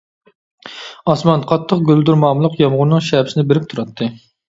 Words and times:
ئاسمان 1.13 1.45
قاتتىق 1.53 1.85
گۈلدۈرمامىلىق 1.91 2.59
يامغۇرنىڭ 2.65 3.07
شەپىسىنى 3.13 3.51
بېرىپ 3.53 3.73
تۇراتتى. 3.73 4.15